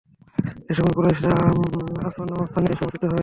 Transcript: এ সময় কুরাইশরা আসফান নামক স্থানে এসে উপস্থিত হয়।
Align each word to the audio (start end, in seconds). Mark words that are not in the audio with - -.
এ 0.69 0.73
সময় 0.77 0.95
কুরাইশরা 0.97 1.33
আসফান 2.01 2.27
নামক 2.29 2.47
স্থানে 2.49 2.67
এসে 2.67 2.83
উপস্থিত 2.83 3.03
হয়। 3.03 3.19